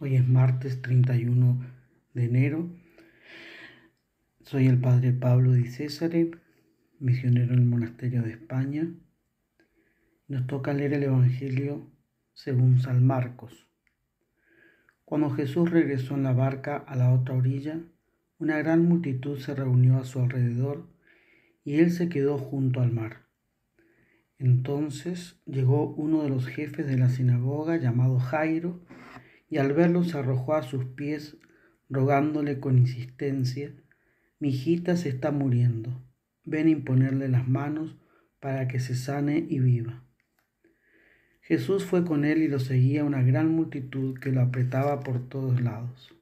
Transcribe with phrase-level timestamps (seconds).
[0.00, 1.58] Hoy es martes 31
[2.14, 2.70] de enero.
[4.42, 6.30] Soy el padre Pablo Di Césare,
[7.00, 8.86] misionero en el monasterio de España.
[10.28, 11.90] Nos toca leer el Evangelio
[12.32, 13.66] según San Marcos.
[15.04, 17.80] Cuando Jesús regresó en la barca a la otra orilla,
[18.38, 20.86] una gran multitud se reunió a su alrededor
[21.64, 23.24] y él se quedó junto al mar.
[24.38, 28.78] Entonces llegó uno de los jefes de la sinagoga llamado Jairo,
[29.48, 31.36] y al verlo se arrojó a sus pies,
[31.88, 33.72] rogándole con insistencia,
[34.40, 36.00] mi hijita se está muriendo,
[36.44, 37.96] ven a imponerle las manos
[38.40, 40.04] para que se sane y viva.
[41.40, 45.60] Jesús fue con él y lo seguía una gran multitud que lo apretaba por todos
[45.62, 46.14] lados.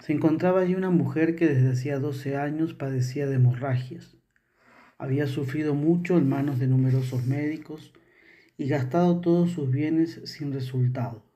[0.00, 4.16] Se encontraba allí una mujer que desde hacía doce años padecía de hemorragias.
[4.96, 7.92] Había sufrido mucho en manos de numerosos médicos
[8.56, 11.27] y gastado todos sus bienes sin resultado.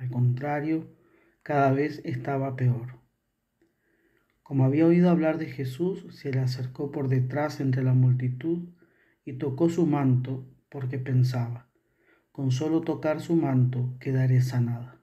[0.00, 0.96] Al contrario,
[1.42, 3.00] cada vez estaba peor.
[4.42, 8.70] Como había oído hablar de Jesús, se le acercó por detrás entre la multitud
[9.26, 11.70] y tocó su manto porque pensaba,
[12.32, 15.02] con solo tocar su manto quedaré sanada.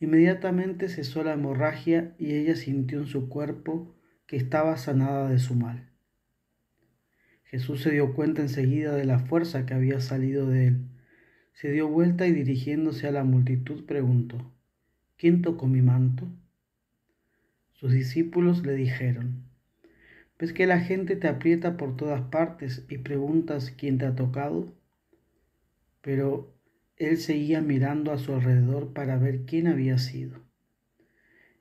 [0.00, 3.94] Inmediatamente cesó la hemorragia y ella sintió en su cuerpo
[4.26, 5.92] que estaba sanada de su mal.
[7.44, 10.93] Jesús se dio cuenta enseguida de la fuerza que había salido de él
[11.54, 14.52] se dio vuelta y dirigiéndose a la multitud preguntó,
[15.16, 16.26] ¿quién tocó mi manto?
[17.72, 19.44] Sus discípulos le dijeron,
[20.38, 24.74] ¿ves que la gente te aprieta por todas partes y preguntas quién te ha tocado?
[26.02, 26.52] Pero
[26.96, 30.40] él seguía mirando a su alrededor para ver quién había sido.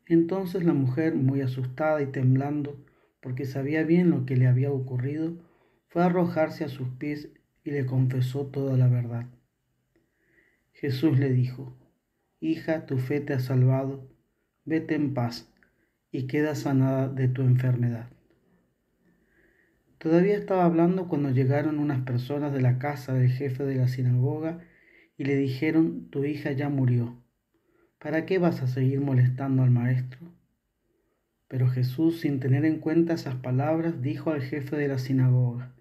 [0.07, 2.83] Entonces la mujer, muy asustada y temblando,
[3.21, 5.37] porque sabía bien lo que le había ocurrido,
[5.87, 7.29] fue a arrojarse a sus pies
[7.63, 9.27] y le confesó toda la verdad.
[10.83, 11.73] Jesús le dijo,
[12.41, 14.05] Hija, tu fe te ha salvado,
[14.65, 15.49] vete en paz
[16.11, 18.09] y queda sanada de tu enfermedad.
[19.97, 24.59] Todavía estaba hablando cuando llegaron unas personas de la casa del jefe de la sinagoga
[25.15, 27.15] y le dijeron, tu hija ya murió.
[27.97, 30.35] ¿Para qué vas a seguir molestando al maestro?
[31.47, 35.73] Pero Jesús, sin tener en cuenta esas palabras, dijo al jefe de la sinagoga,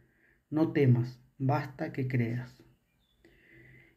[0.48, 2.61] no temas, basta que creas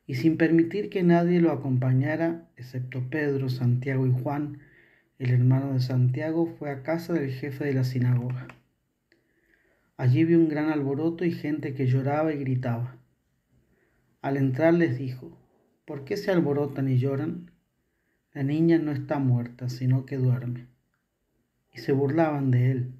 [0.07, 4.59] y sin permitir que nadie lo acompañara, excepto Pedro, Santiago y Juan,
[5.17, 8.47] el hermano de Santiago, fue a casa del jefe de la sinagoga.
[9.97, 12.97] Allí vio un gran alboroto y gente que lloraba y gritaba.
[14.21, 15.37] Al entrar les dijo,
[15.85, 17.51] ¿por qué se alborotan y lloran?
[18.33, 20.67] La niña no está muerta, sino que duerme.
[21.73, 22.93] Y se burlaban de él.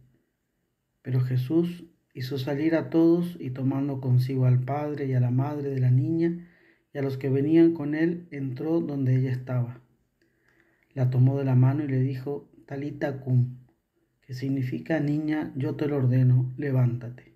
[1.02, 1.84] Pero Jesús
[2.14, 5.92] hizo salir a todos y tomando consigo al padre y a la madre de la
[5.92, 6.48] niña,
[6.96, 9.82] y a los que venían con él entró donde ella estaba.
[10.94, 13.58] La tomó de la mano y le dijo, Talita cum,
[14.22, 17.36] que significa niña, yo te lo ordeno, levántate.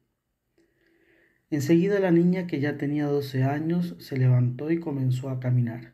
[1.50, 5.94] Enseguida la niña, que ya tenía doce años, se levantó y comenzó a caminar.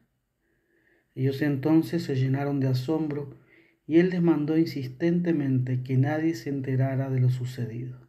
[1.15, 3.39] Ellos entonces se llenaron de asombro
[3.87, 8.07] y él les mandó insistentemente que nadie se enterara de lo sucedido.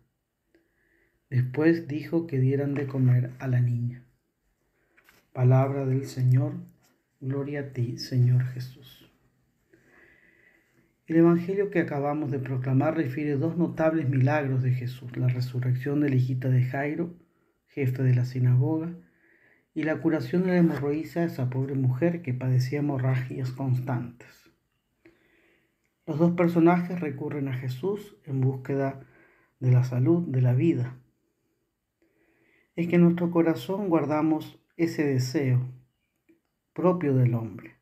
[1.31, 4.06] Después dijo que dieran de comer a la niña.
[5.37, 6.55] Palabra del Señor,
[7.21, 9.13] gloria a ti, Señor Jesús.
[11.07, 16.09] El Evangelio que acabamos de proclamar refiere dos notables milagros de Jesús, la resurrección de
[16.09, 17.19] la hijita de Jairo,
[17.67, 18.97] jefe de la sinagoga,
[19.75, 24.51] y la curación de la hemorroísa de esa pobre mujer que padecía hemorragias constantes.
[26.07, 29.05] Los dos personajes recurren a Jesús en búsqueda
[29.61, 30.97] de la salud, de la vida.
[32.75, 35.61] Es que en nuestro corazón guardamos ese deseo
[36.75, 37.77] propio del hombre.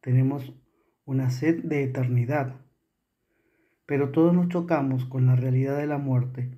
[0.00, 0.54] Tenemos
[1.04, 2.60] una sed de eternidad,
[3.84, 6.56] pero todos nos chocamos con la realidad de la muerte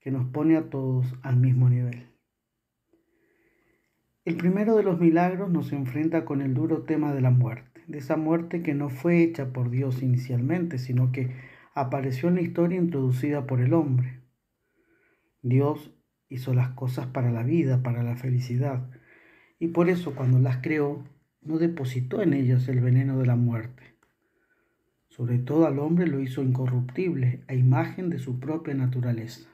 [0.00, 2.08] que nos pone a todos al mismo nivel.
[4.24, 7.98] El primero de los milagros nos enfrenta con el duro tema de la muerte, de
[7.98, 11.30] esa muerte que no fue hecha por Dios inicialmente, sino que
[11.74, 14.22] apareció en la historia introducida por el hombre.
[15.42, 15.94] Dios
[16.28, 18.90] hizo las cosas para la vida, para la felicidad,
[19.58, 21.04] y por eso cuando las creó,
[21.42, 23.94] no depositó en ellas el veneno de la muerte.
[25.08, 29.48] Sobre todo al hombre lo hizo incorruptible, a imagen de su propia naturaleza.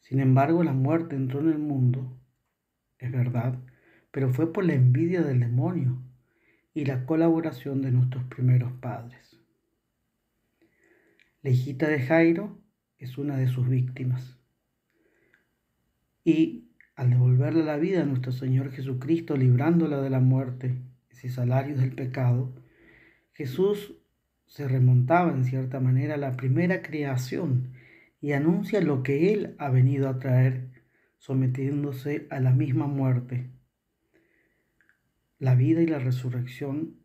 [0.00, 2.16] Sin embargo, la muerte entró en el mundo,
[2.98, 3.58] es verdad,
[4.12, 6.00] pero fue por la envidia del demonio
[6.72, 9.40] y la colaboración de nuestros primeros padres.
[11.42, 12.58] La hijita de Jairo
[12.98, 14.35] es una de sus víctimas.
[16.26, 21.76] Y al devolverle la vida a nuestro Señor Jesucristo, librándola de la muerte, ese salario
[21.76, 22.52] del pecado,
[23.32, 23.94] Jesús
[24.44, 27.74] se remontaba en cierta manera a la primera creación
[28.20, 30.72] y anuncia lo que Él ha venido a traer,
[31.16, 33.48] sometiéndose a la misma muerte,
[35.38, 36.96] la vida y la resurrección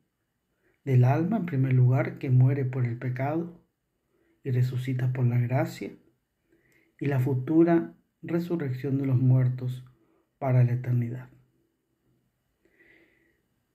[0.83, 3.62] del alma en primer lugar, que muere por el pecado
[4.44, 5.91] y resucita por la gracia,
[7.00, 9.83] y la futura resurrección de los muertos
[10.38, 11.29] para la eternidad.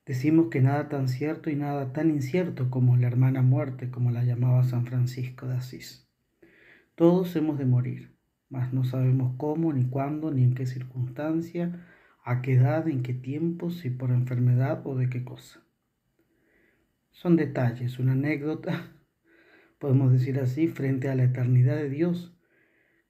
[0.05, 4.23] Decimos que nada tan cierto y nada tan incierto como la hermana muerte, como la
[4.23, 6.09] llamaba San Francisco de Asís.
[6.95, 8.17] Todos hemos de morir,
[8.49, 11.85] mas no sabemos cómo, ni cuándo, ni en qué circunstancia,
[12.25, 15.61] a qué edad, en qué tiempo, si por enfermedad o de qué cosa.
[17.11, 18.93] Son detalles, una anécdota,
[19.81, 22.36] podemos decir así, frente a la eternidad de Dios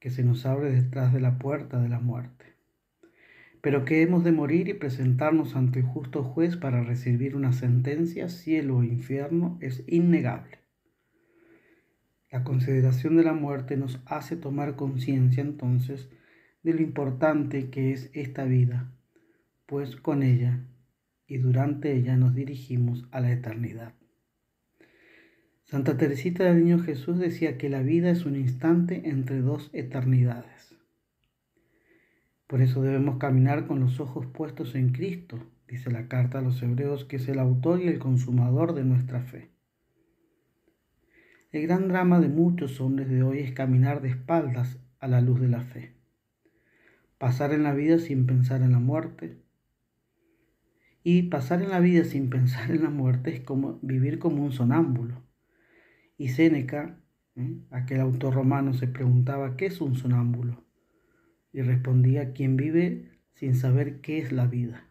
[0.06, 2.46] que se nos abre detrás de la puerta de la muerte
[3.66, 8.28] pero que hemos de morir y presentarnos ante el justo juez para recibir una sentencia,
[8.28, 10.60] cielo o infierno, es innegable.
[12.30, 16.08] La consideración de la muerte nos hace tomar conciencia entonces
[16.62, 18.92] de lo importante que es esta vida,
[19.66, 20.60] pues con ella
[21.26, 23.94] y durante ella nos dirigimos a la eternidad.
[25.68, 30.76] Santa Teresita del Niño Jesús decía que la vida es un instante entre dos eternidades.
[32.46, 36.62] Por eso debemos caminar con los ojos puestos en Cristo, dice la carta a los
[36.62, 39.50] hebreos, que es el autor y el consumador de nuestra fe.
[41.50, 45.40] El gran drama de muchos hombres de hoy es caminar de espaldas a la luz
[45.40, 45.94] de la fe.
[47.18, 49.42] Pasar en la vida sin pensar en la muerte.
[51.02, 54.52] Y pasar en la vida sin pensar en la muerte es como vivir como un
[54.52, 55.25] sonámbulo.
[56.16, 56.98] Y Séneca,
[57.70, 60.66] aquel autor romano, se preguntaba, ¿qué es un sonámbulo?
[61.56, 64.84] y respondía quien vive sin saber qué es la vida.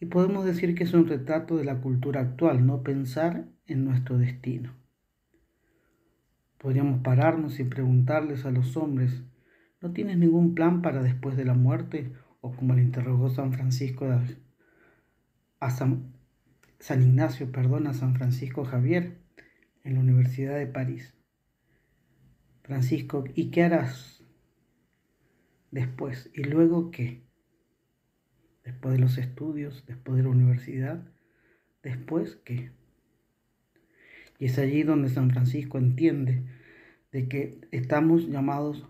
[0.00, 4.16] Y podemos decir que es un retrato de la cultura actual, no pensar en nuestro
[4.16, 4.72] destino.
[6.56, 9.22] Podríamos pararnos y preguntarles a los hombres,
[9.82, 12.14] ¿no tienes ningún plan para después de la muerte?
[12.40, 14.06] O como le interrogó San Francisco
[15.60, 16.14] a San,
[16.78, 19.19] San Ignacio, perdón, a San Francisco Javier
[19.84, 21.14] en la Universidad de París.
[22.62, 24.20] Francisco, ¿y qué harás
[25.70, 26.30] después.
[26.34, 27.22] ¿Y luego qué?
[28.64, 31.02] Después de los estudios, después de la universidad,
[31.82, 32.70] después qué?
[34.38, 36.44] Y es allí donde San Francisco entiende
[37.12, 38.88] de que estamos llamados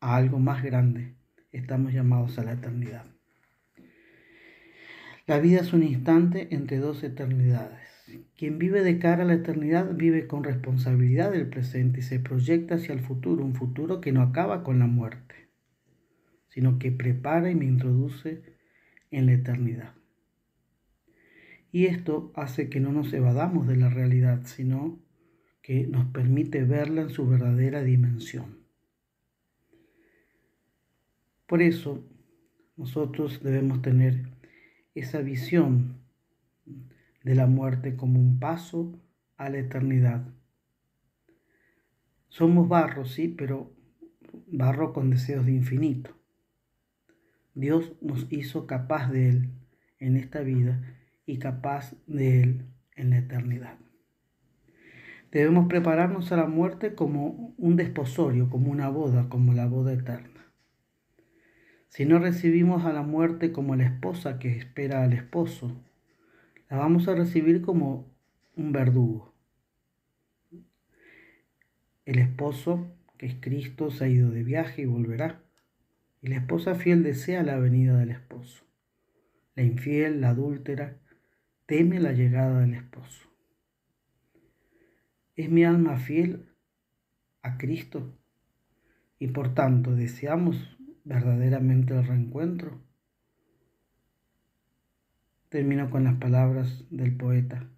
[0.00, 1.14] a algo más grande,
[1.50, 3.04] estamos llamados a la eternidad.
[5.26, 7.80] La vida es un instante entre dos eternidades.
[8.36, 12.76] Quien vive de cara a la eternidad vive con responsabilidad del presente y se proyecta
[12.76, 15.42] hacia el futuro, un futuro que no acaba con la muerte
[16.52, 18.42] sino que prepara y me introduce
[19.10, 19.94] en la eternidad.
[21.70, 25.00] Y esto hace que no nos evadamos de la realidad, sino
[25.62, 28.58] que nos permite verla en su verdadera dimensión.
[31.46, 32.06] Por eso
[32.76, 34.26] nosotros debemos tener
[34.94, 36.02] esa visión
[37.24, 38.98] de la muerte como un paso
[39.36, 40.26] a la eternidad.
[42.28, 43.72] Somos barro, sí, pero
[44.46, 46.10] barro con deseos de infinito.
[47.54, 49.50] Dios nos hizo capaz de Él
[49.98, 50.80] en esta vida
[51.26, 53.76] y capaz de Él en la eternidad.
[55.30, 60.52] Debemos prepararnos a la muerte como un desposorio, como una boda, como la boda eterna.
[61.88, 65.82] Si no recibimos a la muerte como la esposa que espera al esposo,
[66.72, 68.10] la vamos a recibir como
[68.56, 69.34] un verdugo.
[72.06, 75.42] El esposo, que es Cristo, se ha ido de viaje y volverá
[76.22, 78.64] y la esposa fiel desea la venida del esposo.
[79.54, 80.96] La infiel, la adúltera,
[81.66, 83.28] teme la llegada del esposo.
[85.36, 86.54] ¿Es mi alma fiel
[87.42, 88.18] a Cristo?
[89.18, 92.80] Y por tanto, ¿deseamos verdaderamente el reencuentro?
[95.52, 97.68] Termino con las palabras del poeta.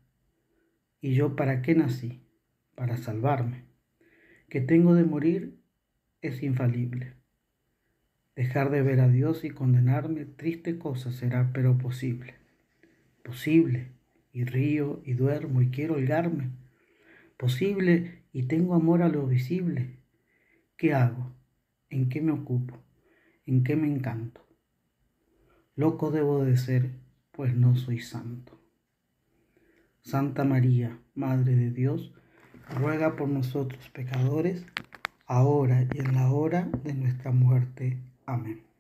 [1.00, 2.22] ¿Y yo para qué nací?
[2.76, 3.64] Para salvarme.
[4.48, 5.58] Que tengo de morir
[6.22, 7.14] es infalible.
[8.36, 12.34] Dejar de ver a Dios y condenarme, triste cosa será, pero posible.
[13.24, 13.88] Posible,
[14.30, 16.52] y río y duermo y quiero holgarme.
[17.36, 19.98] Posible, y tengo amor a lo visible.
[20.76, 21.34] ¿Qué hago?
[21.90, 22.84] ¿En qué me ocupo?
[23.46, 24.46] ¿En qué me encanto?
[25.74, 27.03] Loco debo de ser,
[27.34, 28.58] pues no soy santo.
[30.02, 32.12] Santa María, Madre de Dios,
[32.68, 34.64] ruega por nosotros pecadores,
[35.26, 37.98] ahora y en la hora de nuestra muerte.
[38.26, 38.73] Amén.